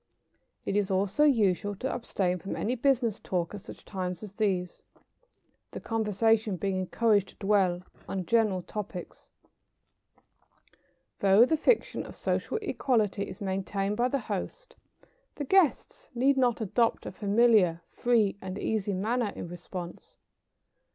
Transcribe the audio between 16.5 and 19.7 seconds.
adopt a familiar, free and easy manner in